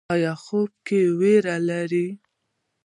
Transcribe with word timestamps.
ایا 0.13 0.33
خوب 0.43 0.71
کې 0.85 0.99
ویره 1.19 1.55
لرئ؟ 1.67 2.07